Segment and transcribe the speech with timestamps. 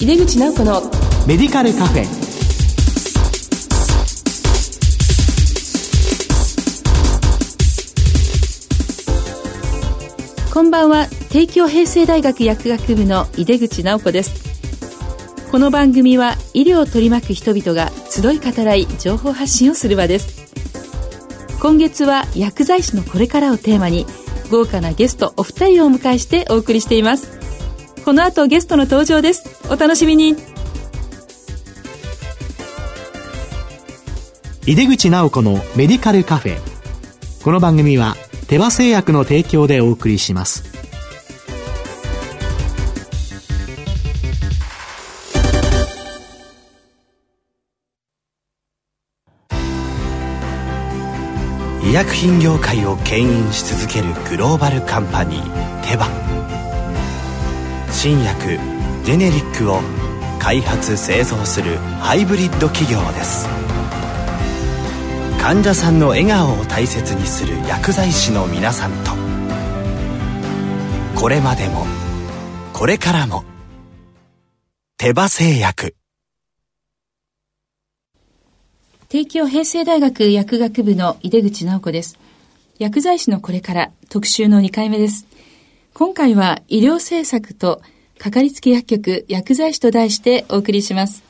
[0.00, 0.80] 井出口直子の
[1.26, 2.04] メディカルカフェ。
[10.54, 11.08] こんばんは。
[11.30, 15.50] 帝京平成大学薬学部の井出口直子です。
[15.50, 20.48] この番組は医療を取り巻く人々が集い語らい情報発信をする場です。
[21.60, 24.06] 今月は薬剤師のこれからをテーマに
[24.48, 27.37] 豪華なゲストお二人をお迎えしてお送りしています
[28.08, 29.44] この後ゲストの登場です。
[29.70, 30.34] お楽しみに。
[34.64, 36.58] 井出口直子のメディカルカフェ。
[37.44, 40.64] この番組は手羽製薬の提供でお送りします。
[51.84, 56.08] 医薬品業界を牽引し続けるグローバルカンパニーテバ
[58.00, 58.60] 新薬
[59.02, 59.80] ジェネリックを
[60.38, 63.48] 開発製造するハイブリッド企業です。
[65.42, 69.10] 患者さんの笑顔を大切にする薬剤師の皆さんと。
[71.18, 71.86] これまでも
[72.72, 73.42] これからも
[74.96, 75.96] 手羽製薬。
[79.08, 82.16] 帝京平成大学薬学部の井出口直子です。
[82.78, 85.26] 薬剤師のこれから特集の2回目です。
[85.94, 87.82] 今回は医療政策と
[88.18, 91.22] かかりつけ薬局薬剤師と題してお送りします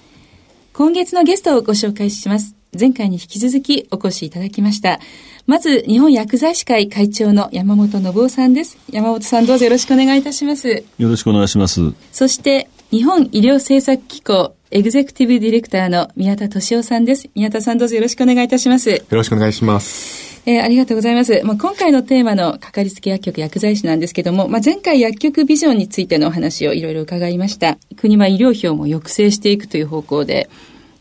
[0.73, 5.01] 今月のゲストをご紹介します前回に引き続きお越しいただきました。
[5.47, 8.79] まず、日本薬剤師会会長の山本信夫さんです。
[8.91, 10.69] 山本さんどうぞよろしくお願いいたします。
[10.99, 11.81] よろしくお願いします。
[12.13, 17.31] そして、日本医療政策機構エグゼクティブディレクターの宮田敏夫さんです。
[17.35, 18.91] 宮田さんどうぞよろしくお願いいたします。
[18.91, 20.28] よろしくお願いします。
[20.49, 21.43] えー、ありがとうございます。
[21.45, 27.77] まあ、今回のテーマのかかりつけ薬局薬剤師なんですけども、まあ、前回薬局ビジョンについてのお話をいろいろ伺いました。
[27.99, 30.49] 国は医療費をも抑制していくという方向で、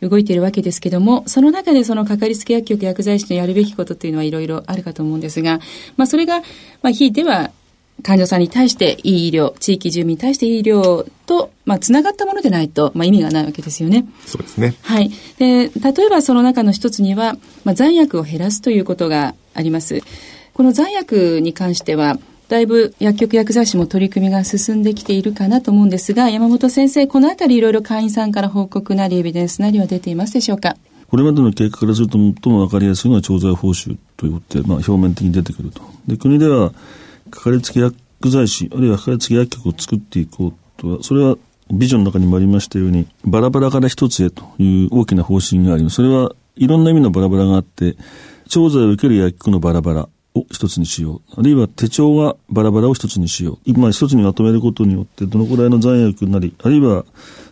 [0.02, 5.60] 動いているわけですけども、その中でそのかかりつけ薬局薬剤師のやるべきことというのはいろいろあるかと思うんですが、
[5.96, 6.42] まあそれが、
[6.84, 7.50] まあひいては
[8.04, 14.06] 患者さんに対していい医療、地域住民に対していい医療と、まあ、つながったものでないと、まあ、意味がないわけですよね。
[14.26, 14.76] そうですね。
[14.82, 15.12] はい。
[15.38, 20.02] で、例えばその中の一つには、まあ、残薬を減らすということがあります。
[20.54, 30.78] この残薬に関しては、だいぶ薬局薬剤師も取り組みが進んできているかなと思うんですが、山本先生、このあたりいろいろ会員さんから報告なりエビデンスなりは出ていますでしょうか？
[31.10, 35.82] これまでの経過からすると最も分かりやすいのは調剤報酬ということで、まあ、表面的に出てくると。
[36.08, 36.72] で、国では、
[37.28, 37.96] かかりつけ薬
[38.30, 41.38] 剤師、あるいはかかりつけ薬局を作っていこうとは、それは
[41.72, 45.98] ビジョンの中にもありましたように、バラバラから一つへという大きな方針があります。
[45.98, 47.96] それはいろんな意味のバラバラがあって、
[48.48, 51.40] 調剤を受ける薬局のバラバラ、を一つにしよう。
[51.40, 53.60] あるいは手帳がバラバラを一つにしよう。
[53.66, 57.06] 今一つにまとめることによってどのくらいの残薬なり、あるいは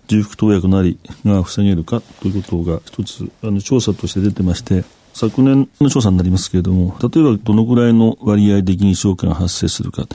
[0.07, 4.83] 重複投薬なりが防げるかということが一つあの調査として出てまして、
[5.15, 10.05] 昨年の調査になりますけれども、例えばどのくらいの割合で銀症化が発生するか。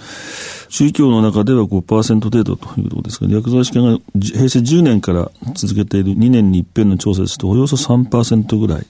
[0.68, 8.86] 宗教の中では5%程度というころですが、薬剤師会が平成10年から続けている2年に一遍の調査ですと、およそ3%ぐらい。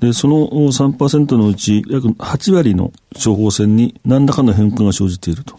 [0.00, 5.54] で、その3%のうち約8割の処方箋に何らかの変化が生じていると。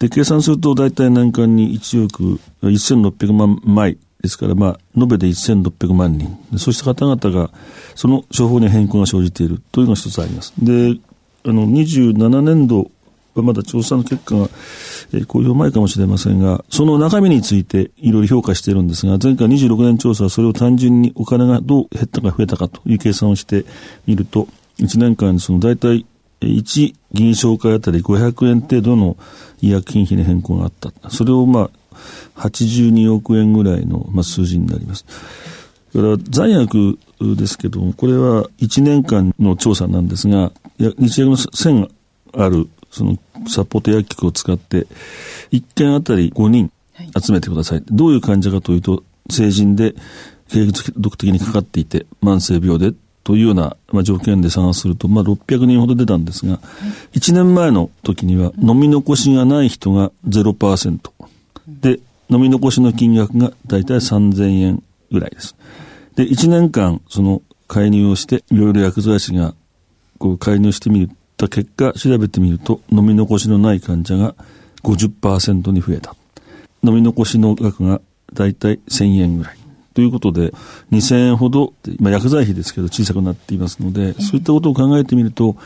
[0.00, 6.34] で、計算すると大体年間に1億1600万枚ですから、まあ、延べで1600万人。
[6.56, 7.50] そうした方々が、
[7.94, 10.54] その処方に変更が生じているというのが一つあります。
[10.58, 10.98] で、
[11.44, 12.90] あの、27年度
[13.34, 14.48] はまだ調査の結果が、
[15.12, 23.66] えー、公表前かもしれませんが、その中身についていろいろ評価しているんですが、前回26年調査はそれを単純にお金がどう減ったか増えたかという計算をして
[24.06, 24.48] みると、
[24.78, 26.06] 1年間にその大体
[26.40, 29.18] 1銀紹介あたり500円程度の
[29.60, 30.90] 医薬品費に変更があった。
[31.10, 31.70] それをまあ、
[32.36, 35.04] 82億円ぐらいの、まあ、数字になります。
[35.94, 36.98] だから残薬
[37.36, 41.88] ですけども、これは1年間の調査なんですが、日薬の線が
[42.44, 43.16] あるその
[43.48, 44.86] サポート薬局を使って、
[45.52, 46.70] 1件あたり5人
[47.20, 47.78] 集めてください。
[47.78, 49.94] はい、どういう患者かというと、成人で、
[50.48, 52.92] 継続的にかかっていて、慢性病で、
[53.24, 56.60] というような、まあ、条件で探すると、まあ、600人ほど出たんですが、は
[57.14, 60.98] い、1年前の時には、飲み残しがない人が0%。
[61.66, 65.56] で、飲み残しの金額がだいたい3000円ぐらいです。
[66.16, 69.54] で、1年間、その、介入をして、いろいろ薬剤師が、
[70.18, 74.34] こう、介入してみた結果、調べてみると、飲み残しのない患者が
[74.82, 76.14] 50%に増えた。
[76.82, 78.00] 飲み残しの額が
[78.32, 79.56] だいたい1000円ぐらい。
[79.94, 80.52] ということで、
[80.92, 85.56] 2000円ほど、まあ、薬剤費ですけど小さくなっていますので、そういったことを考えてみると、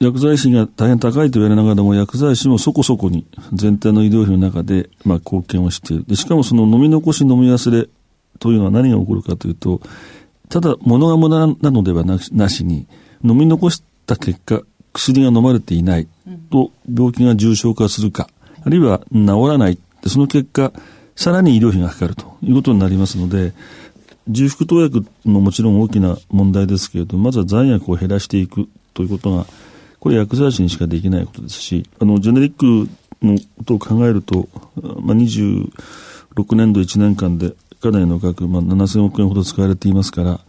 [0.00, 6.04] 薬剤師が大変高いと言われながらも、薬剤師もそこそこに全体の医療費の中で、まあ、貢献をしている。
[6.06, 7.88] で、しかもその飲み残し飲み忘れ
[8.38, 9.80] というのは何が起こるかというと、
[10.48, 12.86] ただ物が無駄なのではなしに、
[13.24, 14.62] 飲み残した結果、
[14.92, 16.08] 薬が飲まれていない
[16.50, 18.28] と病気が重症化するか、
[18.64, 19.78] あるいは治らない。
[20.06, 20.72] その結果、
[21.16, 23.52] さらに医療費がかかるということになりますので、
[24.28, 29.46] 重複投薬ももちろん大きな問題ですけれどもまずは残薬を減らしていくということが、
[30.00, 32.88] これ薬剤師にしかできないことですし、あの、ジェネリック
[33.22, 34.48] のことを考えると、
[35.00, 35.70] まあ、26
[36.54, 40.40] 年度1年間でかなりの額、まあ、7000億円ほど使われていますから、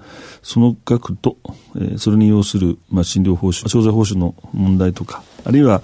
[0.42, 1.38] その額と、
[1.76, 5.82] えー、それに要する、まあ、診療報酬、商材報酬の問題とか、あるいは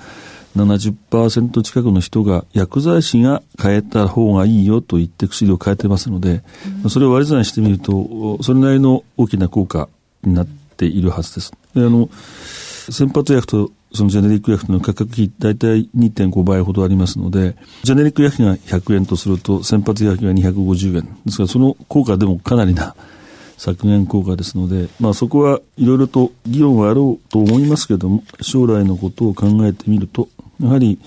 [0.55, 6.43] 70%近くの人が薬剤師が変えた方がいいよと言って薬を変えてますので、
[6.83, 9.89] うん、それを割り算してみると、それなりの大きな効果
[10.23, 11.51] になっているはずです。
[11.75, 12.09] であの
[12.91, 21.17] 先発薬とそのジェネリック薬の価格比大体2.5倍ほどありますので、ジェネリック薬が100円とすると先発薬が250円。
[21.25, 22.95] ですからその効果でもかなりな
[23.57, 30.27] 削減効果ですので、まあそこはいろいろと議論はあろうと思いますけれども、将来のことを考えてみると、
[30.61, 30.99] やはり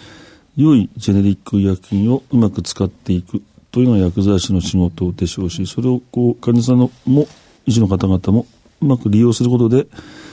[0.56, 7.28] 良いジェネリック薬品をうまく使っていくというのが薬剤師の仕事でしょうし、それをこう患者さんのも
[7.66, 8.46] 医師の方々も
[8.80, 9.86] うまく利用することで、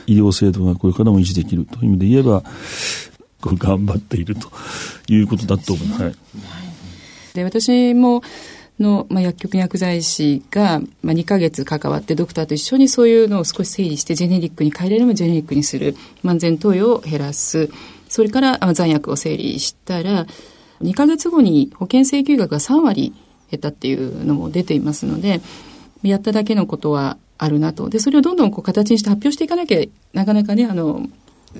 [0.07, 2.43] 医療制度がこれからも維持できるという意味で言えば、
[3.41, 4.49] 頑張っていると
[5.07, 6.03] いうことだと思います。
[6.03, 6.15] はい、
[7.35, 8.23] で私も
[8.79, 17.69] の、まあ、薬局薬剤師が、まあ、2ヶ月関わってドクターと一緒にそういうのを少し整理してジェネリックに変えられるもジェネリックにする漫然投与を減らす
[18.09, 20.25] それから残薬を整理したら
[20.81, 23.13] 2ヶ月後に保険請求額が3割
[23.49, 25.41] 減ったっていうのも出ていますので
[26.03, 27.89] やっただけのことはあるなと。
[27.89, 29.79] で、それをどんどんこう形にして発表していかなきゃ、
[30.13, 31.07] なかなかね、あの、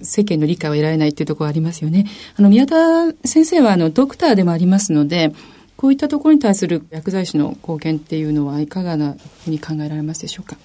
[0.02, 2.06] 世間の理解を得られないっていうところありますよね。
[2.36, 5.34] あの、宮田先生はあの、ドクターでもありますので、
[5.78, 10.58] こういったところに対する薬剤師の貢献っていうのはいかがなふうに考えられますでしょうか？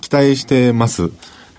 [0.00, 1.10] 期待してます。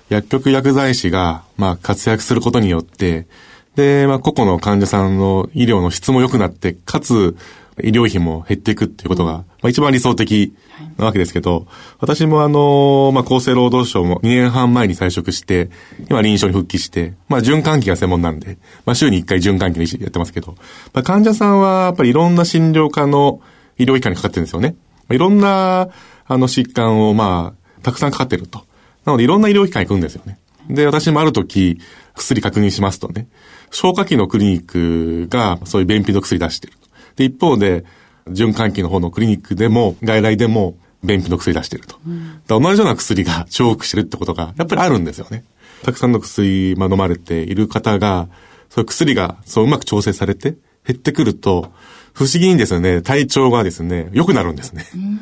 [0.09, 3.27] 薬局薬剤師が、まあ、活躍することによって、
[3.75, 7.37] で、まあ、個々の患者さんの医療の質も良くなって、かつ、
[7.81, 10.53] 医療費も減っていくっていうことが、まあ、一番理想的
[10.97, 11.67] なわけですけど、
[11.99, 15.69] 私もあの、まあ、厚生労働省も2年半前に退職して、
[16.09, 20.55] 今臨床に復帰して、まあ、循環器が専門なんで、まあ、週に1回循環器の医師やってますけど、
[20.93, 23.41] まあ、患者さんはやっぱりいろんな診療科の
[23.77, 24.75] 医療機関にかかってるんですよね。
[25.07, 25.89] まあ、いろんな、
[26.27, 28.65] あの、疾患を、まあ、たくさんかかってると。
[29.05, 30.37] なので、いろんな医療機関行くんですよね。
[30.69, 31.79] で、私もある時、
[32.15, 33.27] 薬確認しますとね、
[33.71, 36.73] 消化器のクリニックがそういう便秘の薬出してる。
[37.15, 37.83] で、一方で、
[38.27, 41.97] 循環器の方のクリニックでも、外来でも、便秘の薬出してると。
[42.05, 45.43] うん、同じような薬が 重複してるってことが、やっぱりあるんですよね。
[45.83, 48.27] たくさんの薬、まあ、飲まれている方が、
[48.69, 51.71] そういう薬が、そううまく調整されて、減ってくると、
[52.13, 54.85] 不思議にですね、体調がですね、良くなるんですね。
[54.95, 55.19] うん、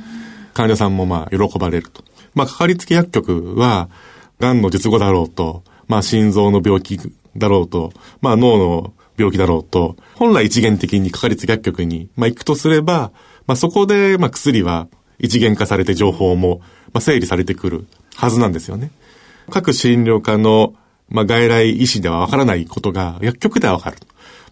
[0.54, 2.04] 患者さんもまあ、喜ばれると。
[2.36, 3.90] まあ、かかりつけ薬局は、
[4.40, 7.00] 癌の術後だろうと、まあ、心臓の病気
[7.38, 13.12] だろうと、まあ、脳の病気だろうと、本来一元的にかかりつけ薬局に、まあ、行くとすれば、
[13.48, 14.88] まあ、そこで、まあ、薬は
[15.20, 16.60] 一元化されて情報も、
[16.94, 18.92] まあ、整理されてくるはずなんですよね。
[19.50, 20.74] 各診療科の、
[21.10, 23.98] まあ、外来医師ではわからないことが薬局ではわかる。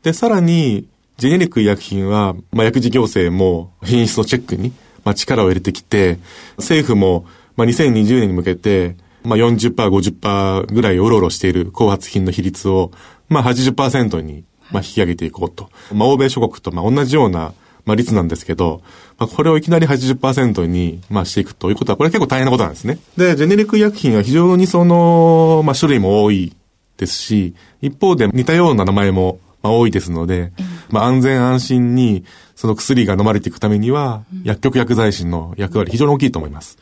[0.04, 0.88] で、さらに、
[1.18, 6.19] ジェネリック医薬品は、まあ、薬事行政も品質のチェックに、まあ、力を入れてきて、
[6.57, 8.97] 政府も、まあ、2020年に向けて、
[9.28, 12.92] まあ40%、50%ぐらいおろおろしている後発品の比率を、
[13.28, 15.69] まあ80%にまあ、引き上げていこうと。
[15.94, 17.54] まあ、欧米諸国とまあ同じような、
[17.86, 18.81] まあ、率なんですけど、
[19.18, 23.00] まあ、これをいきなり80%に、まあ、していくということは、これ結構大変なことなんですね。
[23.16, 26.54] で、ジェネリック医薬品は非常にその、まあ、種類も多い
[26.97, 30.52] ですし、一方で似たような名前も、まあ、多いですので、
[30.90, 36.78] まあ、安全安心に、その薬が飲まれていくためには、薬局薬剤師の役割非常に大きいと思います。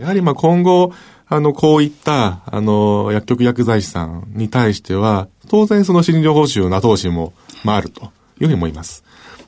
[0.00, 0.92] やはりまあ今後、
[1.32, 7.32] あの、こういった、あの、薬局薬剤師さんに対しては、当然その診療報酬の後押しも、
[7.62, 9.04] まあ、あるというふうに思います。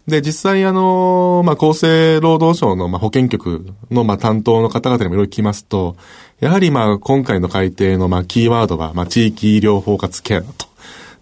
[0.06, 5.96] で、実際あの、まあ、厚生労働省の、まあ、保健局の、まあ、担当の方々にもいろいろ聞きますと、
[6.38, 10.66] やはり、まあ、今回の改定の、まあ、キーワードは、まあ、地域医療包括ケアだと。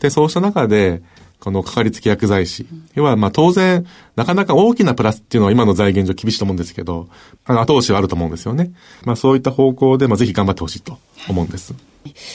[0.00, 1.00] で、そうした中で、
[1.40, 2.66] このかかりつけ薬剤師。
[2.94, 7.08] 要は、まあ当然、なかなか大きなプラスっていうのは今の財源上厳しいと思うんですけど、
[7.44, 8.72] あの後押しはあると思うんですよね。
[9.04, 11.74] まあそういった方向で、まあぜひ頑張ってほしいと思うんです。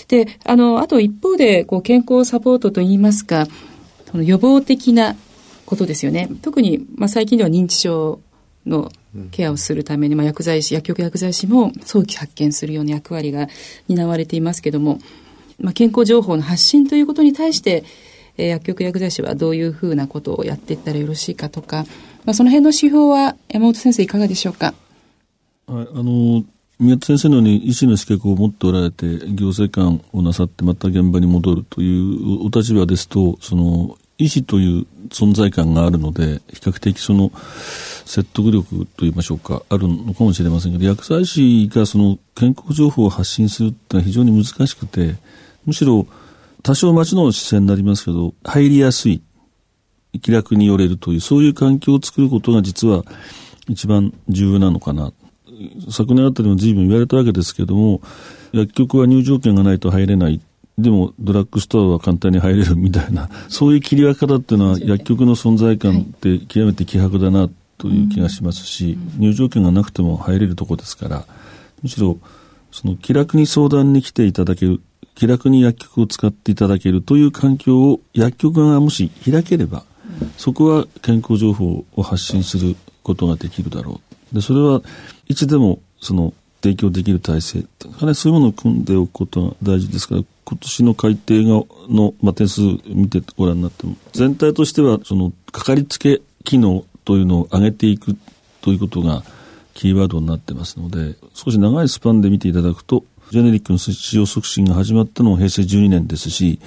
[0.08, 3.48] で、あの、あと一方で、こう、健康サポートといいますか、
[4.12, 5.16] その予防的な
[5.66, 6.30] ことですよね。
[6.42, 8.20] 特に、まあ、最近では認知症
[8.66, 8.92] の
[9.32, 13.48] ケアをするために、まあ、薬剤師、薬局薬剤師も早期発見するような役割が
[13.88, 15.00] 担われていますけども、
[15.60, 17.84] まあ、健康情報の発信ということに対して、
[18.38, 21.86] えー、薬局薬剤師はどういうふうなことをやっていったらよろしいかとか、
[22.26, 24.74] まあ、その辺の指標は山本先生いかがでしょうか？
[25.68, 26.44] はい、あの
[26.78, 37.32] 宮田先生のように医師の資格を持っておられて行政官をなさってまた現場に戻るというお立場ですとその医師という存在感があるので比較的その
[38.06, 45.16] 説得力といいましょうかあるのかもしれませんけど薬剤師がその健康情報を発信するってのは非常に難しくて
[45.66, 46.06] むしろ
[46.66, 49.22] 多少町の視線になりますけど入りやすい
[50.20, 53.04] 気楽に寄れるというそういう環境を作ることが実は
[53.68, 55.14] 一番重要なのかな。
[55.90, 58.02] 昨年あたりも随分言われたわけですけども、
[58.52, 60.42] 薬局は入場券がないと入れない。
[60.78, 71.26] でも、ドラッグストアは簡単に入れるみたいな、そういう切り分け方っていうのは、薬局の存在感って極めて希薄だなという気がしますし、入場券がなくても入れるとこですから、
[71.82, 72.20] むしろ、
[72.72, 74.82] その気楽に相談に来ていただける、
[75.14, 79.84] 気楽に薬局を使っていただけるという環境を薬局がもし開ければ、
[80.38, 84.36] そこは健康情報を発信することができるだろう。
[84.36, 84.82] で、それは
[85.28, 91.50] いつでもその提供できる体制、かそういうものを組んでおくことが大事ですから、今年の改定が
[91.90, 98.16] の、まあ、点数見てご覧になっても、全体としてはそのかかりつけ機能というのを上げていく
[98.62, 99.24] ということが
[99.76, 106.60] キーワードになってますので、少し長いスパンで見ていただくと、ジェネリックの使用促進が始まったのも平成12年ですし、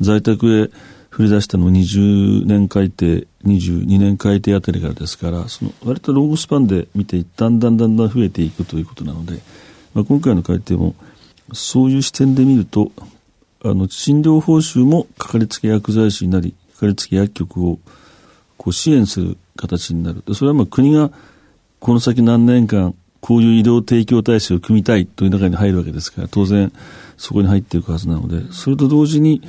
[0.00, 0.70] 在宅へ
[1.10, 9.40] 振り出したのも20年改定、22年改定あたりからですから、その割とロングスパンで見て、だんだんだんだん増えていくということなので、
[9.94, 10.94] まあ、今回の改定も、
[11.52, 12.92] そういう視点で見ると、
[13.64, 17.78] あの、診療報酬もかかりつけ薬剤師になり、かかりつけ薬局を
[18.56, 20.22] こう支援する形になる。
[20.34, 21.10] それはまあ国が
[21.80, 26.72] この先何年間、こういう医療提供体制を組みたいという中に入るわけですから、当然
[27.16, 29.42] そこに入っていくはずなので、それと同時に、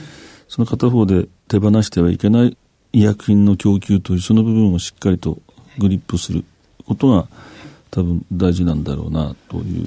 [0.47, 2.57] その片方で手放してはいけない
[2.91, 5.39] 医薬品の供給というその部分をしっかりと
[5.77, 6.43] グリップする
[6.85, 7.27] ことが
[7.91, 9.85] 多分大事なんだろうなという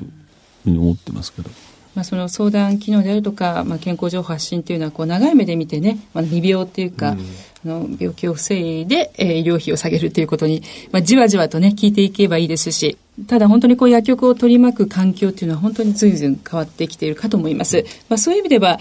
[0.64, 1.50] ふうに思ってますけど。
[1.94, 17.84] まあ、その相談機能であるとか、まあ、健康情報発信というのはこう長い目で見てね、まあ、未病っていうか、うん、あの病気を防いで、えー、医療費を下げるということに、まあ、じわじわとね聞いていけばいいですしただ本当にこう薬局を取り巻く環境というのは本当に随分変わってきているかと思います。
[18.08, 18.80] まあ、そういう意味では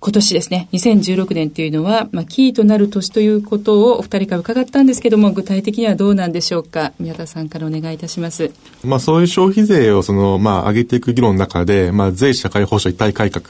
[0.00, 6.92] 今年ですね、2016年というのは、まあ、キーとなる年ということをお二人から伺ったんですけども、具体的にはどうなんでしょうか？
[7.00, 8.52] 宮田さんからお願いいたします。
[8.84, 13.46] まあ、そういう消費税をその、まあ、上げていく議論の中で、まあ、税社会保障一体改革。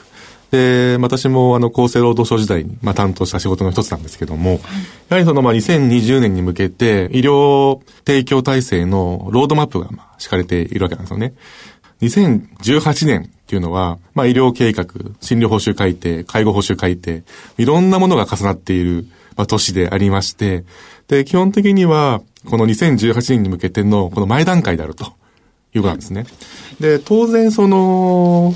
[0.50, 4.64] で、私もあの、厚生労働省時代に、まあ、担当した仕事の一つなんですけども、はい、や
[5.10, 11.34] はりその、まあ、2020年に向けて、医療提供体制のロードマップが、まあ、敷かれているわけなんですよね。
[12.00, 14.84] 2018年っていうのは、まあ医療計画、
[15.22, 17.22] 診療報酬改定、介護報酬改定、
[17.56, 20.64] いろんなものが重なっている、まあ、年でありまして、
[21.08, 25.06] で、基本的には、この2018年に向けてのこの前段階であると
[25.74, 26.26] いうことなんですね。
[26.78, 28.54] で、当然その、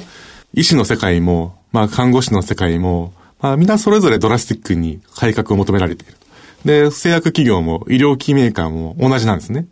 [0.52, 6.16] 医師の世界も、まあ看護師の世界も、まあ皆それぞれドラスティックに改革を求められている。
[6.66, 9.64] で、製薬企業も医療機メーカーも同じなんですね。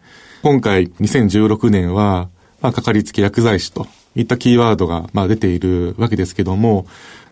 [0.42, 2.30] 今回2016年は、
[2.62, 3.86] まあ、かかりつけ薬剤師と
[4.17, 6.87] いったキーワードが、まあ、出ているわけですけども、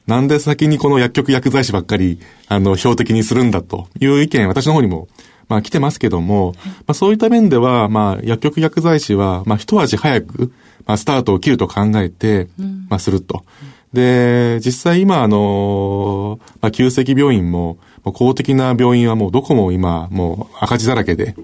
[0.06, 2.18] なんで先にこの薬局薬剤師ばっかり、
[2.48, 5.08] あの、標的にするんだという意見、私の方にも、
[5.48, 10.52] まあ、来てますけども、まあ、そういった面では、まあ、薬局薬剤師は、まあ、一味早く、
[10.86, 12.48] まあ、スタートを切ると考えて、
[12.88, 13.44] まあ、すると。
[13.92, 21.34] で、実際今、あの、まあ、急性病院も、公的な病院はもうどこも今、もう赤字だらけで、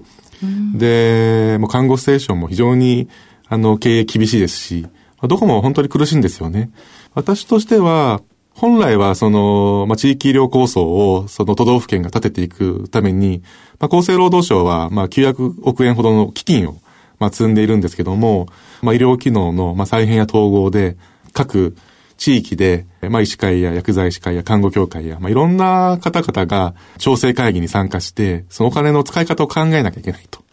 [0.75, 3.07] で、もう看護ステーションも非常に、
[3.47, 4.87] あの、経営厳しいですし、
[5.23, 6.69] どこも本当に苦しいんですよね。
[7.13, 8.21] 私としては、
[8.55, 13.43] 本来はその、ま、地域医療構想をその都道府県が立てていくために、
[13.79, 16.77] ま、厚生労働省は、まあ、900億円ほどの基金を、
[17.19, 18.47] ま、積んでいるんですけども、
[18.81, 20.95] ま、医療機能の、ま、再編や統合で、
[21.33, 21.75] 各
[22.17, 30.44] 地域で、まあ、医師会や薬剤師会や看護協会や、まあ、いろんな方々が調整会議に参加して、そのお金の使い方を考えなきゃいけないと。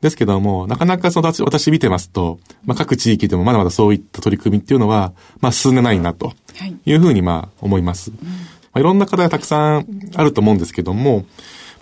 [0.00, 6.32] ですけども、なかなかその私見てますと、まあ、各地域でもまだまだそういった取り組みっていうのは、まあ、進んでないなと
[6.86, 8.10] いうふうにまあ思います。
[8.10, 8.16] ま
[8.74, 11.26] あ、いろんな課題がたくさんあると思うんですけども、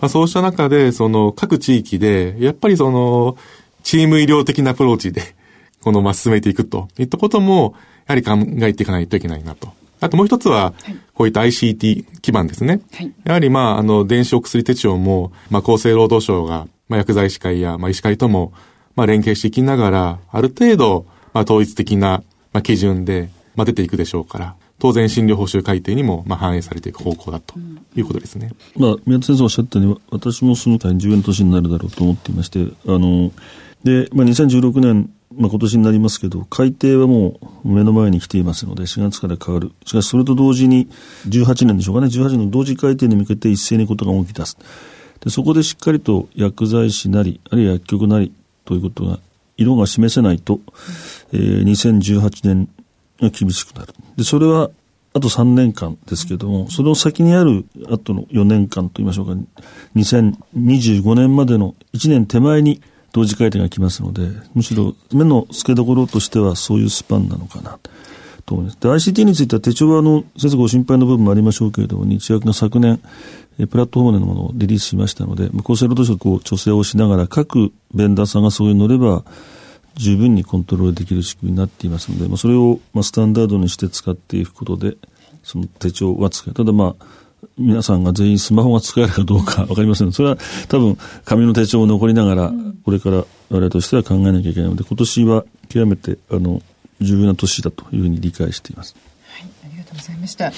[0.01, 3.37] まあ、そうした中で、その各地域で、やっぱりその、
[3.83, 5.35] チーム医療的なアプローチで、
[5.81, 7.73] このまあ進めていくといったことも、
[8.07, 9.69] やはり考えていかないといけないなと。
[10.01, 10.73] あともう一つは、
[11.13, 12.81] こういった ICT 基盤ですね。
[12.93, 18.51] はい、やはりまあ、あの、電子お薬手帳も、まあ、厚生労働省がまあ、薬剤師会や、まあ、医師会とも、
[18.95, 24.55] まあ、連携していきながら、ある程度、まあ、統一的な、まあ、基準で、まあ、出ていくでしょうから。
[24.79, 27.55] 当然診療報酬改定にもまあ反映されていく方向だと
[27.95, 28.53] いうことですね。
[28.77, 33.31] まあ、宮田先生おっしゃったように、私もその大変重要な年になるだろうと思っていまして、あの、
[33.83, 39.71] で、まあ、2016年、まあ、今年になりますけど、改定はもう目の前に来ていますので、4月から変わる。
[39.85, 40.87] しかし、それと同時に、
[41.27, 44.57] 18年でしょうかね、18年の同時改定に向けて一斉にことが起き出す。
[45.21, 48.33] で、そこでしっかりと薬剤師なり、あるいは薬局なり
[48.65, 49.19] ということが、
[49.57, 50.59] 色が示せないと、
[51.33, 52.69] えー、2018年
[53.21, 53.93] が厳しくなる。
[54.15, 54.69] で、それは、
[55.11, 59.33] あと3年間ですけども、その先にある後の4年間と言いましょうか、
[59.95, 67.79] 2025年までの1年手前に同時改定が来ますので、むしろ目の付けどころとしてはそういうスパンなのかな
[68.45, 68.77] と思います。
[68.79, 73.01] で、ICT については手帳はあの、先生ご心配の部分もありましょうけれども、日薬が昨年、
[73.67, 79.23] プラットフォームでのものをリリースしましたので、厚生労働省と調整をしながら各ベンダーさんがそういう乗れば、
[79.95, 84.95] 十分にコントロールできる仕組みになっていますので、まあ、それを、まあ、スタンダードにして使っていくことで、
[85.43, 87.05] その手帳は使えただまあ、
[87.57, 90.11] 皆さんが全員スマホが使えるかどうか わかりません。
[90.13, 90.37] それは
[90.67, 96.61] 多分紙の手帳を残りながら、これから我々としては考えなきゃいけないので、今年は極めて、あの、
[97.01, 98.95] 重要な年だというふうに理解しています。
[99.33, 100.51] はい、ありがとうございました。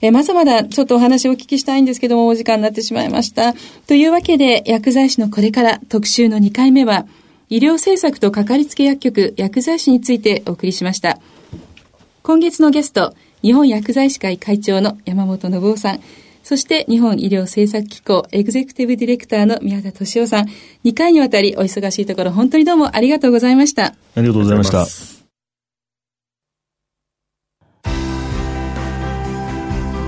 [0.00, 3.54] えまだまだちょっとお話をお聞きしたいんですけども、お時間になってしまいました。
[3.86, 7.06] というわけで、薬剤師のこれから特集の2回目は、
[7.50, 11.18] 医療政策とかかりつけ薬局、薬剤師についてお送りしました。
[12.22, 16.00] 今月のゲスト、日本薬剤師会会長の山本信夫さん、
[16.42, 20.46] そして日本医療政策機構エグゼクティブディレクターの宮田敏夫さん、
[20.84, 23.86] 2回にわたりお忙しいところ本当にどうもありがとうございました。
[23.86, 25.17] ありがとうございました。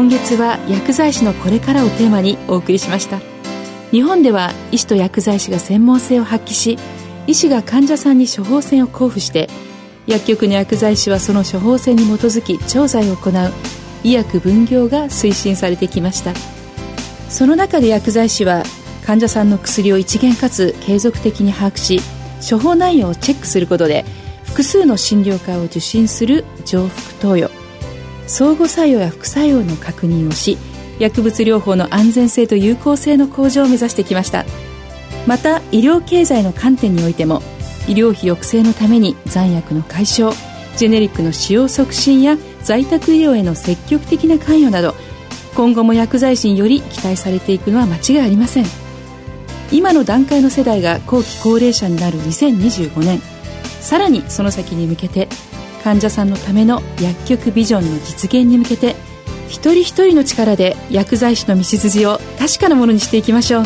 [0.00, 3.20] 今月は薬剤師のこれからをテーマにお送りしました。
[3.90, 6.78] 日本では医師と薬剤師が専門性を発揮し
[7.26, 9.50] 医師が患者さんに処方箋を交付して
[10.06, 13.52] 薬局の薬剤師はその処方箋に基づき調剤を行う
[14.02, 16.32] 医薬分業が推進されてきました。
[17.28, 18.62] その中で薬剤師は
[19.04, 22.00] 患者さんの薬を一元かつ継続的に把握し
[22.50, 24.06] 処方内容をチェックすることで
[24.44, 27.59] 複数の診療科を受診する重複投与。
[28.30, 30.56] 相互作用や副作用の確認をし
[31.00, 34.44] 薬物療法の安全性と有効性の向上を目指してきました。
[35.26, 37.42] また医療経済の観点においても
[37.88, 40.32] 医療費抑制のために残薬の解消
[40.76, 44.94] ジェネリックの使用促進や在宅医療への積極的な関与など
[45.56, 48.66] 今後も薬剤師により期待されていくのは間違いありません。
[49.72, 53.20] 今の段階の世代が後期高齢者になる2025年
[53.80, 55.28] さらにその先に向けて
[55.82, 58.96] 患者さんのための薬局ビジョンの実現に向けて
[59.48, 63.64] 一人一人の力で薬剤師の道筋を確かなものにしていきましょう。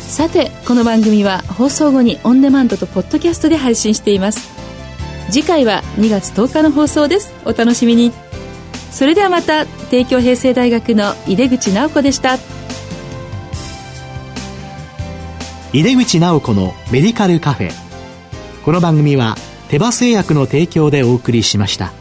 [0.00, 4.50] さてこの番組は放送後にオンデマンドとポッドキャストで配信しています。
[5.30, 7.32] 次回は2月10日の放送です。
[7.44, 8.12] お楽しみに。
[8.90, 12.36] それではまた帝京平成大学の井出口直子でした。
[15.72, 17.72] 井出口直子のメディカルカフェ。
[18.64, 19.36] この番組は
[19.72, 21.94] 手羽製薬の提供でお送りしました。